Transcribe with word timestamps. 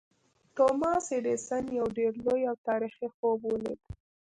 توماس 0.55 1.05
ایډېسن 1.15 1.63
یو 1.79 1.87
ډېر 1.97 2.11
لوی 2.23 2.41
او 2.49 2.55
تاریخي 2.67 3.07
خوب 3.15 3.39
ولید 3.51 3.81